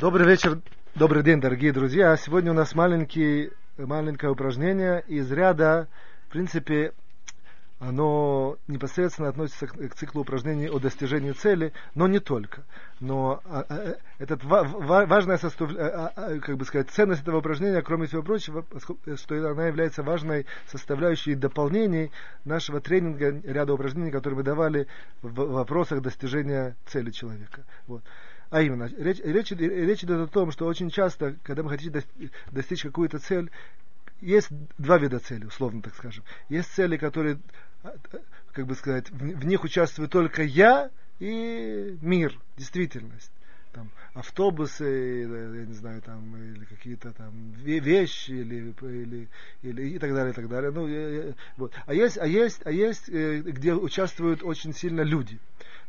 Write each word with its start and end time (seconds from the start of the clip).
Добрый 0.00 0.28
вечер, 0.28 0.60
добрый 0.94 1.24
день, 1.24 1.40
дорогие 1.40 1.72
друзья. 1.72 2.16
Сегодня 2.16 2.52
у 2.52 2.54
нас 2.54 2.72
маленький, 2.76 3.50
маленькое 3.76 4.30
упражнение 4.30 5.02
из 5.08 5.28
ряда, 5.32 5.88
в 6.28 6.30
принципе, 6.30 6.92
оно 7.80 8.58
непосредственно 8.68 9.28
относится 9.28 9.66
к, 9.66 9.94
циклу 9.96 10.20
упражнений 10.20 10.68
о 10.68 10.78
достижении 10.78 11.32
цели, 11.32 11.72
но 11.96 12.06
не 12.06 12.20
только. 12.20 12.62
Но 13.00 13.40
а, 13.44 13.64
а, 13.68 13.74
э, 13.74 13.94
этот 14.20 14.44
важная 14.44 15.36
состав, 15.36 15.72
а, 15.76 16.38
как 16.42 16.56
бы 16.56 16.64
сказать, 16.64 16.90
ценность 16.90 17.22
этого 17.22 17.38
упражнения, 17.38 17.82
кроме 17.82 18.06
всего 18.06 18.22
прочего, 18.22 18.64
что 19.16 19.50
она 19.50 19.66
является 19.66 20.04
важной 20.04 20.46
составляющей 20.68 21.34
дополнений 21.34 22.12
нашего 22.44 22.80
тренинга, 22.80 23.40
ряда 23.42 23.74
упражнений, 23.74 24.12
которые 24.12 24.36
мы 24.36 24.42
давали 24.44 24.86
в 25.22 25.34
вопросах 25.34 26.02
достижения 26.02 26.76
цели 26.86 27.10
человека. 27.10 27.64
Вот. 27.88 28.04
А 28.50 28.62
именно, 28.62 28.90
речь, 28.96 29.20
речь, 29.20 29.50
речь 29.50 30.04
идет 30.04 30.20
о 30.20 30.26
том, 30.26 30.50
что 30.52 30.66
очень 30.66 30.90
часто, 30.90 31.36
когда 31.42 31.62
мы 31.62 31.70
хотим 31.70 31.92
достичь 32.50 32.82
какую-то 32.82 33.18
цель, 33.18 33.50
есть 34.20 34.48
два 34.78 34.98
вида 34.98 35.18
целей, 35.18 35.46
условно 35.46 35.82
так 35.82 35.94
скажем. 35.94 36.24
Есть 36.48 36.72
цели, 36.72 36.96
которые, 36.96 37.38
как 38.52 38.66
бы 38.66 38.74
сказать, 38.74 39.10
в, 39.10 39.16
в 39.16 39.44
них 39.44 39.64
участвую 39.64 40.08
только 40.08 40.42
я 40.42 40.90
и 41.18 41.98
мир, 42.00 42.38
действительность. 42.56 43.30
Там, 43.72 43.90
автобусы, 44.14 44.84
я 44.84 45.66
не 45.66 45.74
знаю, 45.74 46.00
там, 46.00 46.34
или 46.36 46.64
какие-то 46.64 47.12
там 47.12 47.52
вещи, 47.52 48.30
или, 48.30 48.74
или, 48.80 49.28
или 49.62 49.82
и 49.90 49.98
так 49.98 50.14
далее, 50.14 50.32
и 50.32 50.34
так 50.34 50.48
далее. 50.48 50.70
Ну, 50.70 50.88
я, 50.88 51.08
я, 51.08 51.34
вот. 51.58 51.74
А 51.84 51.92
есть, 51.92 52.16
а 52.16 52.26
есть, 52.26 52.62
а 52.64 52.72
есть, 52.72 53.10
э, 53.10 53.40
где 53.40 53.74
участвуют 53.74 54.42
очень 54.42 54.72
сильно 54.72 55.02
люди. 55.02 55.38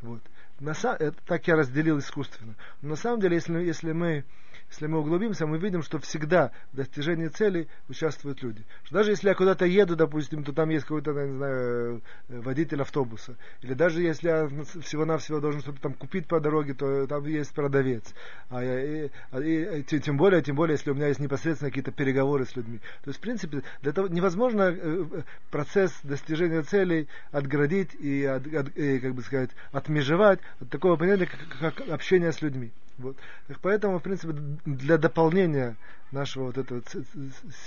Вот 0.02 0.22
на, 0.59 0.95
это, 0.99 1.18
так 1.26 1.48
я 1.48 1.55
разделил 1.55 1.99
искусственно. 1.99 2.55
Но 2.81 2.90
на 2.90 2.95
самом 2.95 3.20
деле, 3.22 3.36
если, 3.36 3.59
если 3.59 3.91
мы 3.91 4.26
если 4.70 4.86
мы 4.88 5.00
углубимся, 5.00 5.48
мы 5.48 5.58
видим, 5.58 5.81
что 5.81 6.00
всегда 6.00 6.52
в 6.73 6.78
достижении 6.78 7.28
цели 7.28 7.67
участвуют 7.89 8.44
люди. 8.44 8.64
Что 8.84 8.95
даже 8.95 9.12
если 9.12 9.30
я 9.30 9.34
куда-то 9.34 9.66
еду, 9.66 9.95
допустим, 9.95 10.44
то 10.44 10.53
там 10.53 10.70
есть 10.70 10.86
какой-то, 10.86 11.12
я 11.12 11.25
не 11.25 11.38
знаю, 11.38 12.02
э, 12.30 12.39
водитель 12.39 12.81
автобуса. 12.81 13.36
Или 13.62 13.73
даже 13.73 14.02
если 14.02 14.28
я 14.28 14.47
всего-навсего 14.81 15.40
должен 15.40 15.62
что-то 15.62 15.81
там 15.81 15.94
купить 15.94 16.28
по 16.28 16.40
дороге, 16.40 16.75
то 16.75 17.08
там 17.08 17.25
есть 17.25 17.53
продавец. 17.53 18.14
А 18.50 18.64
я, 18.64 19.06
и, 19.06 19.09
и, 19.42 19.80
и, 19.80 20.00
тем 20.00 20.17
более, 20.17 20.42
тем 20.44 20.56
более, 20.56 20.75
если 20.75 20.92
у 20.92 20.95
меня 20.95 21.08
есть 21.08 21.20
непосредственно 21.20 21.72
какие-то 21.72 21.92
переговоры 21.92 22.45
с 22.45 22.56
людьми. 22.56 22.80
То 23.03 23.09
есть, 23.09 23.20
в 23.20 23.22
принципе, 23.22 23.64
для 23.81 23.92
того 23.92 24.08
невозможно 24.08 24.64
э, 24.64 24.75
э, 24.78 25.22
процесс 25.50 26.00
достижения 26.03 26.62
целей 26.62 27.08
отгородить 27.31 27.95
и, 27.95 28.23
от, 28.23 28.45
от, 28.53 28.78
и 28.78 29.00
как 29.00 29.16
бы 29.16 29.23
сказать, 29.23 29.50
отмежевать 29.72 30.40
от 30.59 30.70
такого 30.70 30.95
понятия, 30.95 31.25
как, 31.25 31.75
как 31.75 31.90
общение 31.90 32.31
с 32.31 32.42
людьми. 32.44 32.72
Вот. 33.00 33.17
Так 33.47 33.59
поэтому, 33.61 34.00
в 34.00 34.03
принципе, 34.03 34.33
для 34.66 34.97
дополнения 34.97 35.78
нашего 36.11 36.45
вот 36.45 36.58
этого 36.58 36.83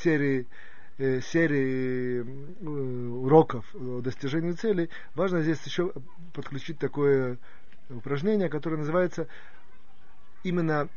серии 0.02 0.47
э, 0.98 1.20
серии 1.20 2.20
э, 2.20 3.08
уроков 3.08 3.64
о 3.74 4.00
достижении 4.00 4.52
целей, 4.52 4.91
важно 5.14 5.42
здесь 5.42 5.62
еще 5.64 5.92
подключить 6.34 6.78
такое 6.78 7.39
упражнение, 7.89 8.50
которое 8.50 8.77
называется 8.77 9.27
именно 10.44 10.89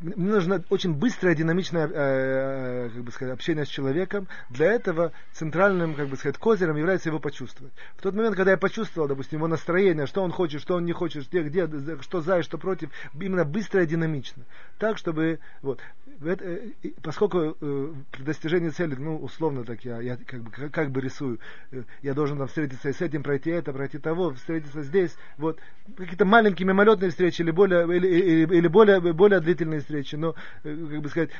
мне 0.00 0.32
нужно 0.32 0.62
очень 0.70 0.94
быстрое, 0.94 1.34
динамичное 1.34 1.88
э, 1.88 2.90
как 2.90 3.02
бы 3.04 3.12
сказать, 3.12 3.34
общение 3.34 3.64
с 3.64 3.68
человеком. 3.68 4.28
Для 4.50 4.72
этого 4.72 5.12
центральным 5.32 5.94
как 5.94 6.08
бы 6.08 6.16
сказать, 6.16 6.36
козырем 6.36 6.76
является 6.76 7.08
его 7.08 7.20
почувствовать. 7.20 7.72
В 7.96 8.02
тот 8.02 8.14
момент, 8.14 8.36
когда 8.36 8.52
я 8.52 8.56
почувствовал, 8.56 9.08
допустим, 9.08 9.38
его 9.38 9.48
настроение, 9.48 10.06
что 10.06 10.22
он 10.22 10.32
хочет, 10.32 10.60
что 10.60 10.74
он 10.74 10.84
не 10.84 10.92
хочет, 10.92 11.28
где, 11.28 11.42
где 11.42 11.68
что 12.00 12.20
за 12.20 12.40
и 12.40 12.42
что 12.42 12.58
против, 12.58 12.90
именно 13.14 13.44
быстро 13.44 13.82
и 13.82 13.86
динамично. 13.86 14.44
Так, 14.78 14.98
чтобы 14.98 15.38
вот, 15.62 15.80
это, 16.24 16.44
э, 16.44 16.70
поскольку 17.02 17.56
э, 17.60 17.92
при 18.10 18.22
достижении 18.22 18.70
цели, 18.70 18.94
ну, 18.96 19.16
условно 19.16 19.64
так 19.64 19.84
я, 19.84 20.00
я 20.00 20.16
как, 20.16 20.42
бы, 20.42 20.50
как, 20.50 20.72
как 20.72 20.90
бы 20.90 21.00
рисую, 21.00 21.38
э, 21.70 21.82
я 22.02 22.14
должен 22.14 22.38
там 22.38 22.48
встретиться 22.48 22.88
и 22.88 22.92
с 22.92 23.00
этим, 23.00 23.22
пройти 23.22 23.50
это, 23.50 23.72
пройти 23.72 23.98
того, 23.98 24.32
встретиться 24.32 24.82
здесь, 24.82 25.16
вот, 25.38 25.58
какие-то 25.96 26.24
маленькие 26.24 26.66
мимолетные 26.66 27.10
встречи 27.10 27.42
или 27.42 27.50
более, 27.50 27.84
или, 27.96 28.06
или, 28.06 28.56
или 28.56 28.68
более, 28.68 29.00
более 29.00 29.40
длительные 29.40 29.80
встречи, 29.84 30.16
но, 30.16 30.34
э, 30.64 30.76
как 30.90 31.00
бы 31.00 31.08
сказать, 31.08 31.30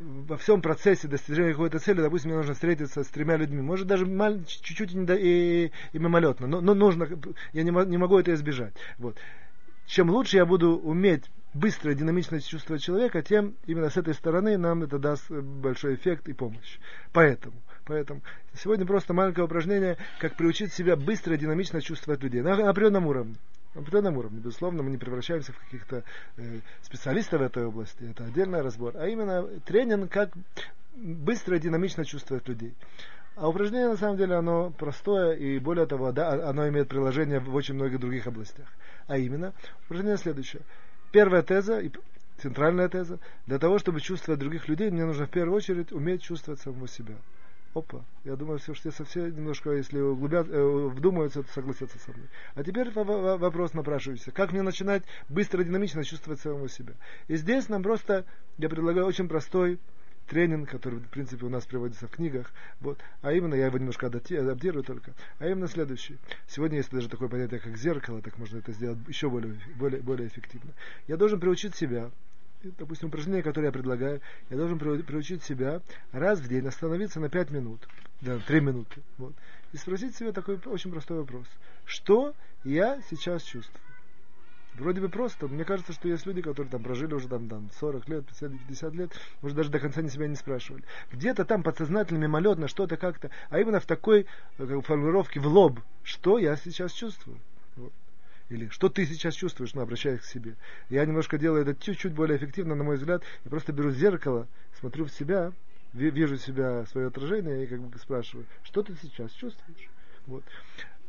во 0.00 0.36
всем 0.36 0.60
процессе 0.60 1.08
достижения 1.08 1.52
какой-то 1.52 1.78
цели, 1.78 2.00
допустим, 2.00 2.30
мне 2.30 2.38
нужно 2.38 2.54
встретиться 2.54 3.04
с 3.04 3.08
тремя 3.08 3.36
людьми, 3.36 3.62
может 3.62 3.86
даже 3.86 4.06
чуть-чуть 4.46 4.92
и, 4.94 4.98
и, 4.98 5.72
и 5.92 5.98
мимолетно, 5.98 6.46
но, 6.46 6.60
но 6.60 6.74
нужно, 6.74 7.08
я 7.52 7.62
не, 7.62 7.86
не 7.86 7.98
могу 7.98 8.18
это 8.18 8.34
избежать, 8.34 8.74
вот. 8.98 9.16
Чем 9.86 10.10
лучше 10.10 10.38
я 10.38 10.46
буду 10.46 10.78
уметь 10.78 11.24
быстро 11.54 11.92
и 11.92 11.94
динамично 11.94 12.40
чувствовать 12.40 12.82
человека, 12.82 13.22
тем 13.22 13.54
именно 13.66 13.88
с 13.88 13.96
этой 13.96 14.14
стороны 14.14 14.58
нам 14.58 14.82
это 14.82 14.98
даст 14.98 15.30
большой 15.30 15.94
эффект 15.94 16.28
и 16.28 16.32
помощь. 16.32 16.78
Поэтому, 17.12 17.54
поэтому 17.84 18.22
сегодня 18.54 18.86
просто 18.86 19.14
маленькое 19.14 19.46
упражнение, 19.46 19.96
как 20.18 20.36
приучить 20.36 20.72
себя 20.72 20.96
быстро 20.96 21.34
и 21.34 21.38
динамично 21.38 21.80
чувствовать 21.80 22.22
людей 22.22 22.42
на, 22.42 22.56
на 22.56 22.70
определенном 22.70 23.06
уровне. 23.06 23.36
На 23.74 23.80
определенном 23.80 24.18
уровне. 24.18 24.38
Безусловно, 24.38 24.82
мы 24.82 24.90
не 24.90 24.98
превращаемся 24.98 25.52
в 25.52 25.58
каких-то 25.58 26.04
э, 26.36 26.60
специалистов 26.82 27.40
этой 27.40 27.66
области. 27.66 28.04
Это 28.10 28.24
отдельный 28.24 28.62
разбор. 28.62 28.94
А 28.96 29.06
именно 29.08 29.46
тренинг, 29.64 30.10
как 30.10 30.30
быстро 30.96 31.56
и 31.56 31.60
динамично 31.60 32.04
чувствовать 32.04 32.48
людей. 32.48 32.74
А 33.36 33.48
упражнение, 33.48 33.88
на 33.88 33.96
самом 33.96 34.16
деле, 34.16 34.36
оно 34.36 34.70
простое, 34.70 35.34
и 35.34 35.58
более 35.58 35.86
того, 35.86 36.12
да, 36.12 36.48
оно 36.48 36.68
имеет 36.68 36.88
приложение 36.88 37.40
в 37.40 37.52
очень 37.54 37.74
многих 37.74 37.98
других 37.98 38.28
областях. 38.28 38.68
А 39.08 39.18
именно, 39.18 39.52
упражнение 39.86 40.18
следующее– 40.18 40.62
Первая 41.14 41.42
теза 41.42 41.78
и 41.78 41.92
центральная 42.38 42.88
теза. 42.88 43.20
Для 43.46 43.60
того, 43.60 43.78
чтобы 43.78 44.00
чувствовать 44.00 44.40
других 44.40 44.66
людей, 44.66 44.90
мне 44.90 45.04
нужно 45.04 45.26
в 45.26 45.30
первую 45.30 45.56
очередь 45.56 45.92
уметь 45.92 46.22
чувствовать 46.22 46.60
самого 46.60 46.88
себя. 46.88 47.14
Опа, 47.74 48.04
я 48.22 48.36
думаю, 48.36 48.60
все, 48.60 48.72
что 48.72 48.90
все 49.04 49.26
немножко, 49.26 49.72
если 49.72 49.98
углубят, 49.98 50.48
э, 50.48 50.62
вдумаются, 50.62 51.42
то 51.42 51.52
согласятся 51.52 51.98
со 51.98 52.12
мной. 52.12 52.28
А 52.54 52.62
теперь 52.62 52.92
вопрос 52.92 53.74
напрашивается. 53.74 54.30
Как 54.30 54.52
мне 54.52 54.62
начинать 54.62 55.02
быстро, 55.28 55.64
динамично 55.64 56.04
чувствовать 56.04 56.40
самого 56.40 56.68
себя? 56.68 56.92
И 57.26 57.34
здесь 57.34 57.68
нам 57.68 57.82
просто, 57.82 58.26
я 58.58 58.68
предлагаю 58.68 59.06
очень 59.06 59.26
простой 59.26 59.80
тренинг, 60.28 60.70
который, 60.70 61.00
в 61.00 61.08
принципе, 61.08 61.46
у 61.46 61.48
нас 61.48 61.66
приводится 61.66 62.06
в 62.06 62.10
книгах. 62.10 62.52
Вот. 62.80 63.00
А 63.22 63.32
именно, 63.32 63.56
я 63.56 63.66
его 63.66 63.78
немножко 63.78 64.06
адаптирую 64.06 64.84
только. 64.84 65.12
А 65.40 65.48
именно 65.48 65.66
следующее. 65.66 66.18
Сегодня 66.46 66.78
есть 66.78 66.92
даже 66.92 67.08
такое 67.08 67.28
понятие, 67.28 67.58
как 67.58 67.76
зеркало, 67.76 68.22
так 68.22 68.38
можно 68.38 68.58
это 68.58 68.70
сделать 68.72 68.98
еще 69.08 69.28
более, 69.28 69.60
более, 69.76 70.00
более 70.00 70.28
эффективно. 70.28 70.72
Я 71.08 71.16
должен 71.16 71.40
приучить 71.40 71.74
себя, 71.74 72.10
допустим, 72.78 73.08
упражнение, 73.08 73.42
которое 73.42 73.66
я 73.66 73.72
предлагаю, 73.72 74.20
я 74.50 74.56
должен 74.56 74.78
приучить 74.78 75.42
себя 75.42 75.80
раз 76.12 76.40
в 76.40 76.48
день 76.48 76.66
остановиться 76.66 77.20
на 77.20 77.28
5 77.28 77.50
минут, 77.50 77.86
да, 78.20 78.38
3 78.38 78.60
минуты, 78.60 79.02
вот, 79.18 79.34
и 79.72 79.76
спросить 79.76 80.16
себя 80.16 80.32
такой 80.32 80.58
очень 80.66 80.90
простой 80.90 81.18
вопрос. 81.18 81.46
Что 81.84 82.34
я 82.64 83.00
сейчас 83.10 83.42
чувствую? 83.42 83.80
Вроде 84.74 85.00
бы 85.00 85.08
просто. 85.08 85.46
Мне 85.46 85.64
кажется, 85.64 85.92
что 85.92 86.08
есть 86.08 86.26
люди, 86.26 86.42
которые 86.42 86.70
там 86.70 86.82
прожили 86.82 87.14
уже 87.14 87.28
там, 87.28 87.48
там 87.48 87.70
40 87.78 88.08
лет, 88.08 88.26
50, 88.26 88.52
50 88.66 88.94
лет, 88.94 89.12
может 89.40 89.56
даже 89.56 89.70
до 89.70 89.78
конца 89.78 90.02
не 90.02 90.10
себя 90.10 90.26
не 90.26 90.34
спрашивали. 90.34 90.82
Где-то 91.12 91.44
там 91.44 91.62
подсознательно, 91.62 92.18
мимолетно, 92.18 92.66
что-то 92.66 92.96
как-то, 92.96 93.30
а 93.50 93.60
именно 93.60 93.78
в 93.78 93.86
такой 93.86 94.26
э, 94.58 94.66
как, 94.66 94.84
формулировке 94.84 95.38
в 95.38 95.46
лоб, 95.46 95.78
что 96.02 96.38
я 96.38 96.56
сейчас 96.56 96.92
чувствую. 96.92 97.38
Вот. 97.76 97.92
Или 98.50 98.68
что 98.68 98.88
ты 98.88 99.06
сейчас 99.06 99.34
чувствуешь, 99.34 99.74
ну, 99.74 99.82
обращаясь 99.82 100.20
к 100.20 100.24
себе. 100.24 100.56
Я 100.90 101.04
немножко 101.04 101.38
делаю 101.38 101.62
это 101.62 101.74
чуть-чуть 101.74 102.12
более 102.12 102.36
эффективно, 102.36 102.74
на 102.74 102.84
мой 102.84 102.96
взгляд. 102.96 103.22
Я 103.44 103.50
просто 103.50 103.72
беру 103.72 103.90
зеркало, 103.90 104.46
смотрю 104.78 105.06
в 105.06 105.10
себя, 105.10 105.52
вижу 105.94 106.36
себя, 106.36 106.84
свое 106.86 107.08
отражение 107.08 107.64
и 107.64 107.66
как 107.66 107.80
бы 107.80 107.98
спрашиваю, 107.98 108.46
что 108.62 108.82
ты 108.82 108.94
сейчас 109.00 109.32
чувствуешь. 109.32 109.88
Вот 110.26 110.44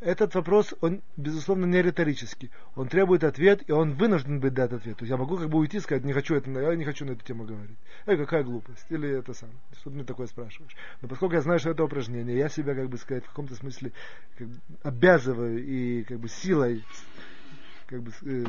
этот 0.01 0.35
вопрос, 0.35 0.73
он, 0.81 1.01
безусловно, 1.17 1.65
не 1.65 1.81
риторический. 1.81 2.51
Он 2.75 2.87
требует 2.87 3.23
ответ, 3.23 3.63
и 3.67 3.71
он 3.71 3.93
вынужден 3.93 4.39
быть 4.39 4.53
дать 4.53 4.71
ответ. 4.71 4.97
То 4.97 5.03
есть 5.03 5.11
я 5.11 5.17
могу 5.17 5.37
как 5.37 5.49
бы 5.49 5.57
уйти 5.57 5.77
и 5.77 5.79
сказать, 5.79 6.03
не 6.03 6.13
хочу 6.13 6.35
это, 6.35 6.49
я 6.51 6.75
не 6.75 6.85
хочу 6.85 7.05
на 7.05 7.11
эту 7.11 7.23
тему 7.25 7.45
говорить. 7.45 7.77
Эй, 8.05 8.17
какая 8.17 8.43
глупость. 8.43 8.85
Или 8.89 9.09
это 9.09 9.33
сам. 9.33 9.49
Что 9.79 9.89
ты 9.89 9.95
мне 9.95 10.03
такое 10.03 10.27
спрашиваешь? 10.27 10.75
Но 11.01 11.07
поскольку 11.07 11.35
я 11.35 11.41
знаю, 11.41 11.59
что 11.59 11.71
это 11.71 11.83
упражнение, 11.83 12.37
я 12.37 12.49
себя, 12.49 12.75
как 12.75 12.89
бы 12.89 12.97
сказать, 12.97 13.23
в 13.25 13.29
каком-то 13.29 13.55
смысле 13.55 13.91
как 14.37 14.47
бы, 14.47 14.55
обязываю 14.83 15.63
и 15.63 16.03
как 16.03 16.19
бы 16.19 16.27
силой 16.27 16.83
как 17.87 18.01
бы, 18.01 18.11
э, 18.23 18.45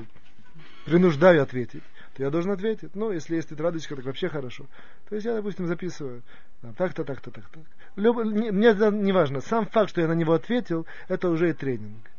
принуждаю 0.85 1.43
ответить 1.43 1.83
то 2.17 2.23
я 2.23 2.31
должен 2.31 2.51
ответить. 2.51 2.95
Ну, 2.95 3.13
если 3.13 3.37
есть 3.37 3.51
тетрадочка, 3.51 3.95
так 3.95 4.07
вообще 4.07 4.29
хорошо. 4.29 4.65
То 5.09 5.17
есть 5.17 5.27
я, 5.27 5.35
допустим, 5.35 5.67
записываю 5.67 6.23
так-то, 6.79 7.05
так-то, 7.05 7.31
так-то. 7.31 7.61
Люб... 7.97 8.17
Мне 8.25 8.73
не 8.73 9.13
важно. 9.13 9.41
Сам 9.43 9.67
факт, 9.67 9.91
что 9.91 10.01
я 10.01 10.09
на 10.09 10.15
него 10.15 10.33
ответил, 10.33 10.87
это 11.09 11.29
уже 11.29 11.51
и 11.51 11.53
тренинг. 11.53 12.11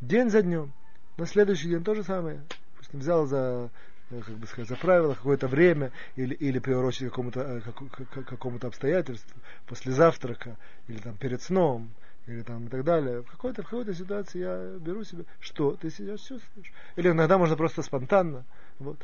День 0.00 0.30
за 0.30 0.42
днем. 0.42 0.72
На 1.16 1.26
следующий 1.26 1.68
день 1.68 1.82
то 1.82 1.94
же 1.94 2.04
самое. 2.04 2.40
Допустим, 2.74 3.00
взял 3.00 3.26
за 3.26 3.70
э, 4.10 4.20
как 4.24 4.36
бы 4.36 4.46
сказать, 4.46 4.68
за 4.68 4.76
правило 4.76 5.14
какое-то 5.14 5.48
время 5.48 5.90
или, 6.14 6.34
или 6.34 6.60
приурочить 6.60 7.08
какому-то, 7.08 7.40
э, 7.40 7.60
как, 7.60 8.26
какому-то 8.26 8.68
обстоятельству 8.68 9.36
после 9.66 9.92
завтрака 9.92 10.56
или 10.86 10.98
там 10.98 11.16
перед 11.16 11.42
сном 11.42 11.90
или 12.26 12.42
там 12.42 12.66
и 12.66 12.68
так 12.68 12.84
далее. 12.84 13.22
В 13.22 13.30
какой-то, 13.30 13.62
в 13.62 13.68
какой-то 13.68 13.94
ситуации 13.94 14.40
я 14.40 14.78
беру 14.78 15.04
себе, 15.04 15.24
что 15.38 15.72
ты 15.72 15.90
сейчас 15.90 16.20
чувствуешь. 16.20 16.72
Или 16.96 17.10
иногда 17.10 17.38
можно 17.38 17.56
просто 17.56 17.82
спонтанно. 17.82 18.44
Вот. 18.78 18.98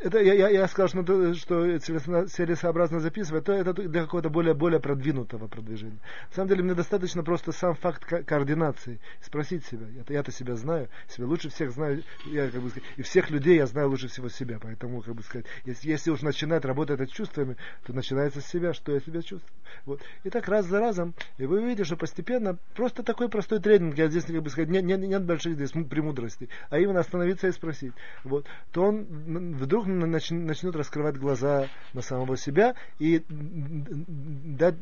Это 0.00 0.18
я, 0.18 0.34
я, 0.34 0.48
я 0.48 0.68
сказал, 0.68 0.88
что, 0.88 1.34
что 1.34 1.78
целесообразно 1.78 3.00
записывать, 3.00 3.44
то 3.44 3.52
это 3.52 3.72
для 3.72 4.02
какого-то 4.02 4.30
более, 4.30 4.54
более 4.54 4.80
продвинутого 4.80 5.48
продвижения. 5.48 5.98
На 6.30 6.34
самом 6.34 6.48
деле 6.48 6.62
мне 6.62 6.74
достаточно 6.74 7.22
просто 7.22 7.52
сам 7.52 7.74
факт 7.74 8.04
ко- 8.04 8.22
координации. 8.22 9.00
Спросить 9.20 9.64
себя. 9.66 9.86
Я-то, 9.88 10.12
я-то 10.12 10.32
себя 10.32 10.56
знаю, 10.56 10.88
себя 11.08 11.26
лучше 11.26 11.48
всех 11.48 11.72
знаю, 11.72 12.02
я, 12.26 12.48
как 12.50 12.60
бы 12.60 12.70
сказать, 12.70 12.88
и 12.96 13.02
всех 13.02 13.30
людей 13.30 13.56
я 13.56 13.66
знаю 13.66 13.88
лучше 13.88 14.08
всего 14.08 14.28
себя. 14.28 14.58
Поэтому, 14.60 15.00
как 15.02 15.14
бы 15.14 15.22
сказать, 15.22 15.46
если, 15.64 15.88
если 15.88 16.10
уж 16.10 16.22
начинать 16.22 16.64
работать 16.64 16.98
над 16.98 17.10
чувствами, 17.10 17.56
то 17.84 17.92
начинается 17.92 18.40
с 18.40 18.46
себя, 18.46 18.74
что 18.74 18.92
я 18.92 19.00
себя 19.00 19.22
чувствую. 19.22 19.52
Вот. 19.86 20.00
И 20.22 20.30
так 20.30 20.48
раз 20.48 20.66
за 20.66 20.80
разом, 20.80 21.14
и 21.38 21.46
вы 21.46 21.60
увидите, 21.60 21.84
что 21.84 21.96
постепенно 21.96 22.58
просто 22.74 23.02
такой 23.02 23.28
простой 23.28 23.60
тренинг, 23.60 23.96
я 23.96 24.08
здесь, 24.08 24.24
как 24.24 24.42
бы 24.42 24.50
сказать, 24.50 24.70
нет, 24.70 24.84
нет, 24.84 25.00
нет 25.00 25.24
больших 25.24 25.54
здесь 25.54 25.72
премудростей, 25.88 26.48
а 26.70 26.78
именно 26.78 27.00
остановиться 27.00 27.48
и 27.48 27.52
спросить. 27.52 27.92
Вот. 28.22 28.46
То 28.72 28.84
он 28.84 29.54
вдруг 29.54 29.83
начнет 29.86 30.76
раскрывать 30.76 31.16
глаза 31.16 31.68
на 31.92 32.02
самого 32.02 32.36
себя 32.36 32.74
и 32.98 33.22
дать, 33.28 34.76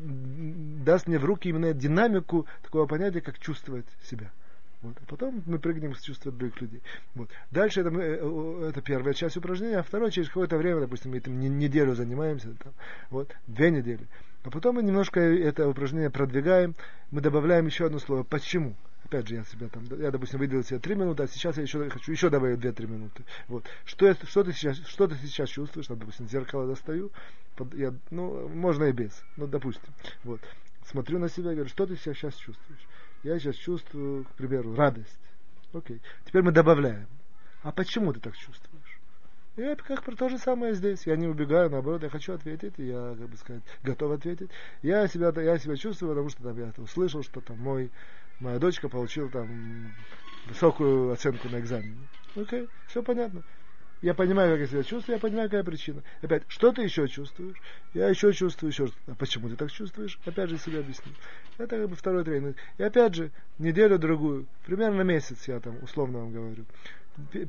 даст 0.83 1.07
мне 1.07 1.19
в 1.19 1.25
руки 1.25 1.49
именно 1.49 1.73
динамику 1.73 2.45
такого 2.61 2.85
понятия, 2.85 3.21
как 3.21 3.39
чувствовать 3.39 3.85
себя. 4.03 4.31
Вот. 4.83 4.97
А 5.01 5.05
потом 5.09 5.41
мы 5.45 5.59
прыгнем 5.59 5.95
с 5.95 6.01
чувства 6.01 6.31
других 6.31 6.59
людей. 6.59 6.81
Вот. 7.15 7.29
Дальше 7.51 7.79
это, 7.79 7.89
мы, 7.89 8.01
э, 8.01 8.67
это 8.69 8.81
первая 8.81 9.13
часть 9.13 9.37
упражнения, 9.37 9.77
а 9.77 9.83
вторая 9.83 10.11
через 10.11 10.27
какое-то 10.27 10.57
время, 10.57 10.81
допустим, 10.81 11.11
мы 11.11 11.17
этим 11.17 11.39
неделю 11.39 11.95
занимаемся, 11.95 12.53
там, 12.61 12.73
вот, 13.09 13.33
две 13.47 13.71
недели. 13.71 14.05
А 14.43 14.49
потом 14.49 14.75
мы 14.75 14.83
немножко 14.83 15.21
это 15.21 15.69
упражнение 15.69 16.09
продвигаем, 16.09 16.75
мы 17.11 17.21
добавляем 17.21 17.65
еще 17.65 17.85
одно 17.85 17.99
слово 17.99 18.23
«почему». 18.23 18.75
Опять 19.05 19.27
же, 19.27 19.35
я 19.35 19.43
себя 19.43 19.67
там, 19.67 19.83
я, 19.99 20.11
допустим, 20.11 20.39
выделил 20.39 20.63
себе 20.63 20.79
три 20.79 20.95
минуты, 20.95 21.23
а 21.23 21.27
сейчас 21.27 21.57
я 21.57 21.63
еще 21.63 21.89
хочу 21.89 22.11
еще 22.11 22.29
добавить 22.29 22.59
две-три 22.59 22.87
минуты. 22.87 23.23
Вот. 23.47 23.65
Что, 23.85 24.07
я, 24.07 24.15
что, 24.15 24.43
ты 24.43 24.53
сейчас, 24.53 24.77
что 24.87 25.07
ты 25.07 25.15
сейчас 25.15 25.49
чувствуешь? 25.49 25.87
Там, 25.87 25.99
допустим, 25.99 26.27
зеркало 26.27 26.67
достаю, 26.67 27.11
под, 27.55 27.73
я, 27.73 27.93
ну, 28.11 28.47
можно 28.47 28.85
и 28.85 28.91
без, 28.91 29.23
ну, 29.37 29.47
допустим. 29.47 29.93
Вот. 30.23 30.39
Смотрю 30.85 31.19
на 31.19 31.29
себя 31.29 31.51
и 31.51 31.55
говорю, 31.55 31.69
что 31.69 31.85
ты 31.85 31.95
себя 31.95 32.13
сейчас 32.13 32.35
чувствуешь? 32.35 32.87
Я 33.23 33.39
сейчас 33.39 33.55
чувствую, 33.55 34.25
к 34.25 34.31
примеру, 34.31 34.75
радость. 34.75 35.19
Окей. 35.73 36.01
Теперь 36.25 36.41
мы 36.41 36.51
добавляем. 36.51 37.07
А 37.61 37.71
почему 37.71 38.13
ты 38.13 38.19
так 38.19 38.35
чувствуешь? 38.35 38.99
И 39.55 39.75
как 39.75 40.03
про 40.03 40.15
то 40.15 40.29
же 40.29 40.39
самое 40.39 40.73
здесь. 40.73 41.05
Я 41.05 41.15
не 41.15 41.27
убегаю, 41.27 41.69
наоборот, 41.69 42.01
я 42.01 42.09
хочу 42.09 42.33
ответить, 42.33 42.73
и 42.77 42.87
я, 42.87 43.15
как 43.17 43.29
бы 43.29 43.37
сказать, 43.37 43.63
готов 43.83 44.11
ответить. 44.11 44.49
Я 44.81 45.07
себя, 45.07 45.31
я 45.41 45.57
себя 45.59 45.75
чувствую, 45.75 46.11
потому 46.11 46.29
что 46.29 46.41
там, 46.41 46.57
я 46.57 46.73
услышал, 46.77 47.21
что 47.21 47.39
там 47.39 47.59
мой 47.59 47.91
моя 48.43 48.59
дочка 48.59 48.89
получила 48.89 49.29
там 49.29 49.93
высокую 50.47 51.11
оценку 51.11 51.49
на 51.49 51.59
экзамене. 51.59 51.97
Окей, 52.35 52.67
все 52.87 53.01
понятно. 53.01 53.41
Я 54.01 54.13
понимаю, 54.13 54.51
как 54.51 54.59
я 54.59 54.67
себя 54.67 54.83
чувствую, 54.83 55.15
я 55.15 55.19
понимаю, 55.19 55.49
какая 55.49 55.63
причина. 55.63 56.03
Опять, 56.21 56.43
что 56.49 56.73
ты 56.73 56.81
еще 56.81 57.07
чувствуешь? 57.07 57.55
Я 57.93 58.09
еще 58.09 58.33
чувствую 58.33 58.71
еще 58.71 58.87
что 58.87 58.97
А 59.07 59.15
почему 59.15 59.47
ты 59.47 59.55
так 59.55 59.71
чувствуешь? 59.71 60.19
Опять 60.25 60.49
же 60.49 60.57
себе 60.57 60.79
объясню. 60.79 61.13
Это 61.57 61.77
как 61.77 61.89
бы 61.89 61.95
второй 61.95 62.25
тренинг. 62.25 62.57
И 62.77 62.83
опять 62.83 63.15
же, 63.15 63.31
неделю-другую, 63.59 64.45
примерно 64.65 65.03
месяц 65.03 65.47
я 65.47 65.61
там 65.61 65.81
условно 65.81 66.19
вам 66.19 66.33
говорю. 66.33 66.65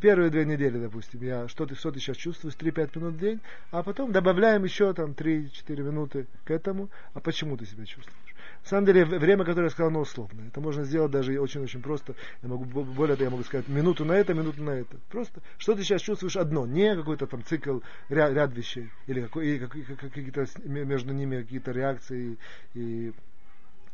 Первые 0.00 0.30
две 0.30 0.44
недели, 0.44 0.78
допустим, 0.78 1.22
я 1.22 1.48
что 1.48 1.66
ты, 1.66 1.74
что 1.74 1.90
ты 1.90 1.98
сейчас 1.98 2.18
чувствуешь, 2.18 2.54
3-5 2.54 2.98
минут 2.98 3.14
в 3.14 3.18
день, 3.18 3.40
а 3.70 3.82
потом 3.82 4.12
добавляем 4.12 4.62
еще 4.62 4.92
там 4.92 5.12
3-4 5.12 5.82
минуты 5.82 6.26
к 6.44 6.50
этому, 6.50 6.90
а 7.14 7.20
почему 7.20 7.56
ты 7.56 7.64
себя 7.64 7.86
чувствуешь? 7.86 8.33
На 8.64 8.70
самом 8.70 8.86
деле, 8.86 9.04
время, 9.04 9.44
которое 9.44 9.66
я 9.66 9.70
сказал, 9.70 9.90
оно 9.90 10.00
условное. 10.00 10.48
Это 10.48 10.58
можно 10.58 10.84
сделать 10.84 11.12
даже 11.12 11.38
очень-очень 11.38 11.82
просто. 11.82 12.14
Я 12.42 12.48
могу, 12.48 12.64
более 12.64 13.14
того, 13.14 13.24
я 13.24 13.30
могу 13.30 13.44
сказать 13.44 13.68
минуту 13.68 14.06
на 14.06 14.12
это, 14.12 14.32
минуту 14.32 14.62
на 14.62 14.70
это. 14.70 14.96
Просто, 15.10 15.42
что 15.58 15.74
ты 15.74 15.82
сейчас 15.82 16.00
чувствуешь 16.00 16.36
одно, 16.38 16.64
не 16.64 16.96
какой-то 16.96 17.26
там 17.26 17.44
цикл, 17.44 17.80
ряд, 18.08 18.32
ряд 18.32 18.54
вещей, 18.56 18.90
или, 19.06 19.20
какой, 19.20 19.48
или 19.48 19.66
какие-то 19.66 20.46
между 20.64 21.12
ними 21.12 21.42
какие-то 21.42 21.72
реакции 21.72 22.38
и 22.72 23.12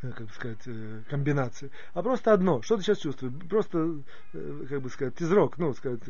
э, 0.02 0.10
как 0.12 0.32
сказать, 0.34 0.62
э, 0.66 1.02
комбинации, 1.10 1.72
а 1.92 2.02
просто 2.04 2.32
одно. 2.32 2.62
Что 2.62 2.76
ты 2.76 2.84
сейчас 2.84 2.98
чувствуешь? 2.98 3.34
Просто, 3.48 3.96
э, 4.34 4.66
как 4.68 4.82
бы 4.82 4.90
сказать, 4.90 5.20
изрок, 5.20 5.58
ну, 5.58 5.74
сказать, 5.74 6.02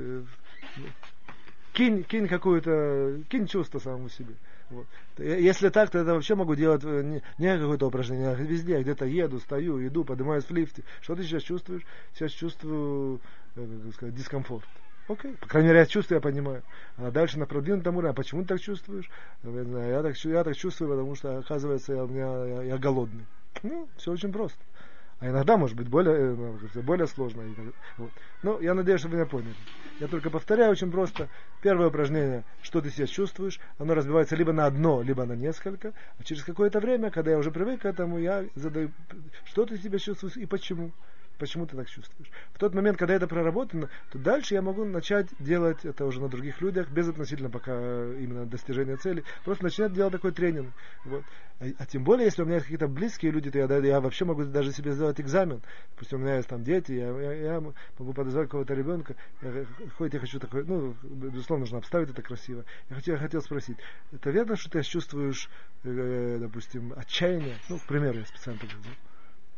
кинь, 1.73 2.05
кинь 2.05 2.29
какую-то, 2.29 3.23
кинь 3.31 3.47
чувство 3.47 3.79
самому 3.79 4.11
себе. 4.11 4.35
Вот. 4.71 4.87
Если 5.19 5.69
так, 5.69 5.91
то 5.91 5.99
это 5.99 6.15
вообще 6.15 6.37
могу 6.37 6.55
делать 6.55 6.83
э, 6.85 7.03
не, 7.03 7.23
не 7.39 7.59
какое-то 7.59 7.89
упражнение, 7.89 8.31
а 8.31 8.35
везде. 8.35 8.75
Я 8.75 8.83
где-то 8.83 9.05
еду, 9.05 9.41
стою, 9.41 9.85
иду, 9.85 10.05
поднимаюсь 10.05 10.45
в 10.45 10.51
лифте. 10.53 10.85
Что 11.01 11.17
ты 11.17 11.25
сейчас 11.25 11.43
чувствуешь? 11.43 11.83
Сейчас 12.15 12.31
чувствую, 12.31 13.21
э, 13.57 13.67
как 13.85 13.95
сказать, 13.95 14.15
дискомфорт. 14.15 14.65
Окей. 15.09 15.35
По 15.41 15.49
крайней 15.49 15.69
мере, 15.71 15.81
я 15.81 15.87
чувствую, 15.87 16.19
я 16.19 16.21
понимаю. 16.21 16.63
А 16.97 17.11
дальше 17.11 17.39
на 17.41 17.47
продвинутом 17.47 17.97
уровне, 17.97 18.13
а 18.13 18.15
почему 18.15 18.43
ты 18.43 18.49
так 18.49 18.61
чувствуешь? 18.61 19.11
Я, 19.43 19.65
знаю, 19.65 19.91
я, 19.91 20.03
так, 20.03 20.17
я 20.17 20.45
так 20.45 20.57
чувствую, 20.57 20.91
потому 20.91 21.17
что, 21.17 21.39
оказывается, 21.39 21.93
я, 21.93 22.05
у 22.05 22.15
я, 22.15 22.63
я 22.63 22.79
голодный. 22.79 23.27
Ну, 23.65 23.89
все 23.97 24.13
очень 24.13 24.33
просто. 24.33 24.59
А 25.21 25.29
иногда 25.29 25.59
может 25.59 25.77
быть 25.77 25.89
более, 25.89 26.15
э, 26.15 26.35
ну, 26.35 26.83
более 26.83 27.07
сложно. 27.07 27.45
Вот. 27.99 28.11
Но 28.43 28.59
я 28.61 28.73
надеюсь, 28.73 29.01
что 29.01 29.11
вы 29.11 29.17
меня 29.17 29.27
поняли. 29.27 29.55
Я 30.01 30.09
только 30.09 30.31
повторяю 30.31 30.71
очень 30.73 30.91
просто. 30.91 31.29
Первое 31.61 31.89
упражнение, 31.89 32.43
что 32.63 32.81
ты 32.81 32.91
сейчас 32.91 33.11
чувствуешь, 33.11 33.61
оно 33.79 33.93
разбивается 33.93 34.35
либо 34.35 34.53
на 34.53 34.65
одно, 34.65 35.03
либо 35.03 35.27
на 35.27 35.35
несколько. 35.35 35.93
А 36.19 36.25
через 36.25 36.43
какое-то 36.43 36.81
время, 36.81 37.11
когда 37.11 37.33
я 37.33 37.39
уже 37.39 37.51
привык 37.51 37.83
к 37.83 37.85
этому, 37.85 38.19
я 38.19 38.47
задаю, 38.55 38.93
что 39.45 39.67
ты 39.67 39.77
себя 39.77 39.99
чувствуешь 39.99 40.39
и 40.39 40.47
почему 40.47 40.91
почему 41.41 41.67
ты 41.67 41.77
так 41.77 41.89
чувствуешь. 41.89 42.31
В 42.53 42.59
тот 42.59 42.75
момент, 42.75 42.99
когда 42.99 43.15
это 43.15 43.27
проработано, 43.27 43.89
то 44.13 44.19
дальше 44.19 44.55
я 44.55 44.63
могу 44.63 44.85
начать 44.85 45.27
делать 45.41 45.85
это 45.85 46.05
уже 46.05 46.21
на 46.21 46.29
других 46.29 46.61
людях, 46.61 46.91
без 46.91 47.09
относительно 47.09 47.51
пока 47.51 47.73
именно 47.73 48.47
достижения 48.47 48.97
цели, 48.97 49.25
просто 49.45 49.65
начинать 49.65 49.93
делать 49.93 50.13
такой 50.13 50.33
тренинг. 50.33 50.73
Вот. 51.05 51.25
А, 51.59 51.65
а 51.79 51.87
тем 51.87 52.05
более, 52.05 52.27
если 52.27 52.43
у 52.43 52.45
меня 52.45 52.57
есть 52.57 52.67
какие-то 52.67 52.89
близкие 52.89 53.33
люди, 53.33 53.51
то 53.51 53.59
я, 53.59 53.67
я 53.67 54.01
вообще 54.01 54.25
могу 54.25 54.45
даже 54.45 54.73
себе 54.73 54.93
сделать 54.93 55.21
экзамен. 55.21 55.63
Пусть 55.97 56.13
у 56.13 56.19
меня 56.19 56.37
есть 56.37 56.49
там 56.49 56.63
дети, 56.63 56.93
я, 56.93 57.09
я, 57.09 57.33
я 57.33 57.61
могу 57.61 58.13
подозвать 58.13 58.47
какого-то 58.47 58.75
ребенка, 58.75 59.17
я, 59.43 59.67
хоть 59.97 60.13
я 60.13 60.21
хочу 60.21 60.39
такой, 60.39 60.65
ну, 60.65 60.95
безусловно, 61.03 61.63
нужно 61.63 61.79
обставить 61.79 62.11
это 62.11 62.23
красиво. 62.23 62.65
Я 62.91 62.97
хотел, 62.97 63.15
я 63.15 63.21
хотел 63.21 63.41
спросить, 63.41 63.79
это 64.13 64.31
верно, 64.31 64.57
что 64.57 64.71
ты 64.71 64.83
чувствуешь, 64.83 65.49
э, 65.85 66.39
допустим, 66.39 66.93
отчаяние? 66.97 67.57
Ну, 67.69 67.79
к 67.79 67.87
примеру, 67.87 68.19
я 68.19 68.27
специально 68.27 68.61
так 68.61 68.71
сделал. 68.71 68.97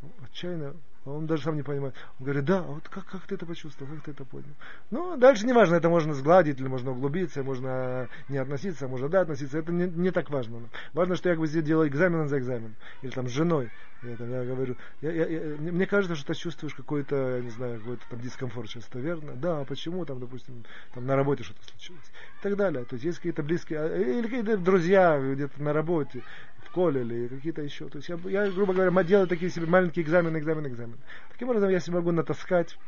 Ну, 0.03 0.11
отчаяние 0.25 0.75
он 1.05 1.27
даже 1.27 1.43
сам 1.43 1.57
не 1.57 1.63
понимает. 1.63 1.95
Он 2.19 2.25
говорит, 2.25 2.45
да, 2.45 2.59
а 2.59 2.63
вот 2.63 2.89
как, 2.89 3.07
как 3.07 3.23
ты 3.23 3.35
это 3.35 3.47
почувствовал, 3.47 3.93
как 3.93 4.05
ты 4.05 4.11
это 4.13 4.25
понял? 4.25 4.55
Ну, 4.91 5.17
дальше 5.17 5.47
не 5.47 5.53
важно, 5.53 5.77
это 5.77 5.89
можно 5.89 6.15
сгладить, 6.15 6.61
или 6.61 6.69
можно 6.69 6.93
углубиться, 6.93 7.43
можно 7.43 8.09
не 8.29 8.39
относиться, 8.39 8.89
можно 8.89 9.09
да 9.09 9.23
относиться, 9.23 9.59
это 9.59 9.73
не, 9.73 9.87
не 9.87 10.11
так 10.11 10.31
важно. 10.31 10.69
Важно, 10.93 11.17
что 11.17 11.29
я 11.29 11.35
как 11.35 11.41
бы 11.41 11.47
здесь 11.47 11.65
делаю 11.65 11.89
экзамен 11.89 12.29
за 12.29 12.39
экзамен, 12.39 12.75
или 13.03 13.11
там 13.11 13.29
с 13.29 13.33
женой. 13.33 13.71
Я, 14.03 14.17
там, 14.17 14.31
я 14.31 14.45
говорю, 14.45 14.77
я, 15.01 15.13
я, 15.13 15.27
я, 15.27 15.41
мне 15.59 15.87
кажется, 15.87 16.17
что 16.17 16.33
ты 16.33 16.39
чувствуешь 16.39 16.75
какой-то, 16.75 17.41
не 17.41 17.51
знаю, 17.51 17.79
какой-то 17.79 18.05
там 18.11 18.21
дискомфорт 18.21 18.69
сейчас, 18.69 18.89
это 18.89 18.99
верно? 18.99 19.35
Да, 19.35 19.61
а 19.61 19.65
почему 19.65 20.05
там, 20.05 20.19
допустим, 20.19 20.65
там 20.93 21.07
на 21.07 21.15
работе 21.15 21.45
что-то 21.45 21.63
случилось? 21.65 22.11
И 22.41 22.43
так 22.43 22.57
далее. 22.57 22.85
То 22.85 22.95
есть 22.95 23.05
есть 23.05 23.19
какие-то 23.19 23.45
близкие, 23.45 23.79
а, 23.79 23.97
или 23.97 24.23
какие-то 24.23 24.57
друзья 24.57 25.21
где-то 25.21 25.63
на 25.63 25.73
работе, 25.73 26.23
школе 26.73 27.03
или 27.03 27.29
какие-то 27.29 27.63
еще. 27.63 27.89
То 27.89 27.99
есть 27.99 28.09
я, 28.09 28.19
я, 28.25 28.51
грубо 28.51 28.73
говоря, 28.73 29.03
делаю 29.05 29.29
такие 29.29 29.51
себе 29.51 29.67
маленькие 29.67 30.05
экзамены, 30.05 30.39
экзамены, 30.39 30.69
экзамены. 30.69 30.97
Таким 31.31 31.49
образом 31.51 31.69
я 31.69 31.81
себе 31.81 31.97
могу 31.97 32.13
натаскать, 32.13 32.79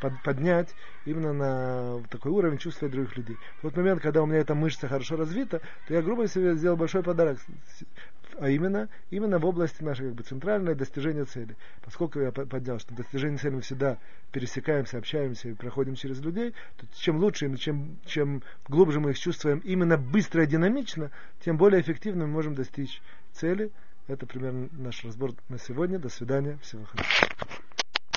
под, 0.00 0.14
поднять 0.22 0.74
именно 1.04 1.32
на 1.32 2.02
такой 2.08 2.32
уровень 2.32 2.58
чувства 2.58 2.88
других 2.88 3.16
людей. 3.16 3.36
В 3.58 3.62
тот 3.62 3.76
момент, 3.76 4.00
когда 4.00 4.22
у 4.22 4.26
меня 4.26 4.38
эта 4.38 4.54
мышца 4.54 4.88
хорошо 4.88 5.16
развита, 5.16 5.60
то 5.86 5.94
я, 5.94 6.02
грубо 6.02 6.26
себе 6.26 6.54
сделал 6.54 6.76
большой 6.76 7.02
подарок 7.02 7.38
а 8.38 8.48
именно, 8.48 8.88
именно 9.10 9.38
в 9.38 9.46
области 9.46 9.82
нашей 9.82 10.06
как 10.06 10.14
бы, 10.14 10.22
центральной 10.22 10.74
достижения 10.74 11.24
цели. 11.24 11.56
Поскольку 11.82 12.20
я 12.20 12.32
поднял, 12.32 12.78
что 12.78 12.94
достижение 12.94 13.38
цели 13.38 13.54
мы 13.54 13.60
всегда 13.60 13.98
пересекаемся, 14.32 14.98
общаемся 14.98 15.48
и 15.48 15.54
проходим 15.54 15.94
через 15.94 16.20
людей, 16.20 16.54
то 16.76 16.86
чем 16.94 17.18
лучше, 17.18 17.54
чем, 17.56 17.96
чем 18.06 18.42
глубже 18.68 19.00
мы 19.00 19.10
их 19.10 19.18
чувствуем 19.18 19.58
именно 19.60 19.96
быстро 19.96 20.44
и 20.44 20.46
динамично, 20.46 21.10
тем 21.44 21.56
более 21.56 21.80
эффективно 21.80 22.26
мы 22.26 22.32
можем 22.32 22.54
достичь 22.54 23.00
цели. 23.34 23.70
Это 24.06 24.26
примерно 24.26 24.68
наш 24.72 25.04
разбор 25.04 25.32
на 25.48 25.58
сегодня. 25.58 25.98
До 25.98 26.08
свидания. 26.08 26.58
Всего 26.62 26.84
хорошего. 26.84 27.33